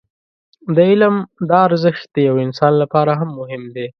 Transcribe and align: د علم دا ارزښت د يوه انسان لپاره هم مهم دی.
د 0.75 0.77
علم 0.89 1.15
دا 1.49 1.57
ارزښت 1.67 2.05
د 2.13 2.17
يوه 2.27 2.41
انسان 2.47 2.73
لپاره 2.81 3.11
هم 3.19 3.29
مهم 3.39 3.63
دی. 3.75 3.87